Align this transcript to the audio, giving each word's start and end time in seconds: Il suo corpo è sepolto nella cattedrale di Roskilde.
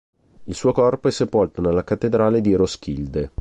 Il 0.45 0.55
suo 0.55 0.71
corpo 0.71 1.09
è 1.09 1.11
sepolto 1.11 1.61
nella 1.61 1.83
cattedrale 1.83 2.41
di 2.41 2.55
Roskilde. 2.55 3.29